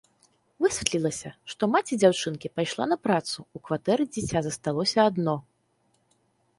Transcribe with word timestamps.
Высветлілася, 0.65 1.29
што 1.53 1.63
маці 1.75 1.99
дзяўчынкі 2.01 2.51
пайшла 2.57 2.85
на 2.95 2.99
працу, 3.05 3.37
у 3.59 3.65
кватэры 3.69 4.03
дзіця 4.17 4.39
засталося 4.49 4.99
адно. 5.13 5.41